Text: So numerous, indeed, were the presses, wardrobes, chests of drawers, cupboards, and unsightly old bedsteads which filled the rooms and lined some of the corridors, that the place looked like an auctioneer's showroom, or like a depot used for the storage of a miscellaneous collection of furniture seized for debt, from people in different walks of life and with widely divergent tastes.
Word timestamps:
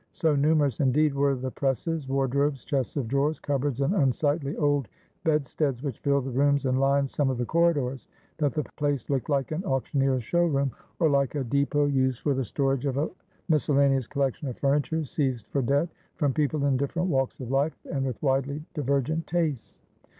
So 0.13 0.35
numerous, 0.35 0.79
indeed, 0.79 1.13
were 1.13 1.35
the 1.35 1.51
presses, 1.51 2.07
wardrobes, 2.07 2.65
chests 2.65 2.95
of 2.95 3.07
drawers, 3.07 3.37
cupboards, 3.37 3.81
and 3.81 3.93
unsightly 3.93 4.55
old 4.57 4.87
bedsteads 5.23 5.83
which 5.83 5.99
filled 5.99 6.25
the 6.25 6.31
rooms 6.31 6.65
and 6.65 6.79
lined 6.79 7.07
some 7.07 7.29
of 7.29 7.37
the 7.37 7.45
corridors, 7.45 8.07
that 8.39 8.53
the 8.55 8.63
place 8.77 9.11
looked 9.11 9.29
like 9.29 9.51
an 9.51 9.63
auctioneer's 9.63 10.23
showroom, 10.23 10.71
or 10.97 11.07
like 11.07 11.35
a 11.35 11.43
depot 11.43 11.85
used 11.85 12.21
for 12.21 12.33
the 12.33 12.43
storage 12.43 12.87
of 12.87 12.97
a 12.97 13.11
miscellaneous 13.47 14.07
collection 14.07 14.47
of 14.47 14.57
furniture 14.57 15.03
seized 15.03 15.45
for 15.49 15.61
debt, 15.61 15.87
from 16.15 16.33
people 16.33 16.65
in 16.65 16.77
different 16.77 17.09
walks 17.09 17.39
of 17.39 17.51
life 17.51 17.77
and 17.91 18.03
with 18.03 18.19
widely 18.23 18.63
divergent 18.73 19.27
tastes. 19.27 19.83